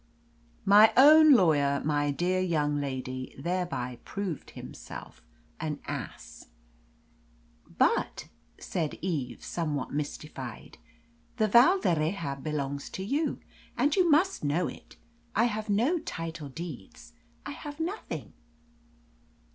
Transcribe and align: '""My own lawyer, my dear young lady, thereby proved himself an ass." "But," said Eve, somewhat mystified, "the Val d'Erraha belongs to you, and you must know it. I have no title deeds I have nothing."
'""My 0.75 0.91
own 0.97 1.31
lawyer, 1.33 1.79
my 1.85 2.09
dear 2.09 2.39
young 2.39 2.81
lady, 2.81 3.35
thereby 3.37 3.99
proved 4.03 4.49
himself 4.49 5.21
an 5.59 5.79
ass." 5.85 6.47
"But," 7.77 8.27
said 8.59 8.97
Eve, 9.03 9.43
somewhat 9.43 9.91
mystified, 9.93 10.79
"the 11.37 11.47
Val 11.47 11.79
d'Erraha 11.79 12.37
belongs 12.41 12.89
to 12.89 13.03
you, 13.03 13.41
and 13.77 13.95
you 13.95 14.09
must 14.09 14.43
know 14.43 14.65
it. 14.67 14.97
I 15.35 15.43
have 15.43 15.69
no 15.69 15.99
title 15.99 16.49
deeds 16.49 17.13
I 17.45 17.51
have 17.51 17.79
nothing." 17.79 18.33